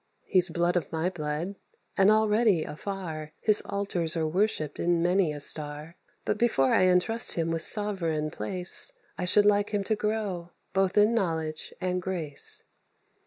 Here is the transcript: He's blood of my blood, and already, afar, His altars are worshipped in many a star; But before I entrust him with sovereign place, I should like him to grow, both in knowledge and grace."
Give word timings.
He's 0.25 0.49
blood 0.49 0.75
of 0.75 0.91
my 0.91 1.11
blood, 1.11 1.57
and 1.95 2.09
already, 2.09 2.63
afar, 2.63 3.33
His 3.39 3.61
altars 3.63 4.17
are 4.17 4.25
worshipped 4.25 4.79
in 4.79 5.03
many 5.03 5.31
a 5.31 5.39
star; 5.39 5.95
But 6.25 6.39
before 6.39 6.73
I 6.73 6.85
entrust 6.87 7.33
him 7.33 7.51
with 7.51 7.61
sovereign 7.61 8.31
place, 8.31 8.93
I 9.19 9.25
should 9.25 9.45
like 9.45 9.69
him 9.69 9.83
to 9.83 9.95
grow, 9.95 10.53
both 10.73 10.97
in 10.97 11.13
knowledge 11.13 11.71
and 11.79 12.01
grace." 12.01 12.63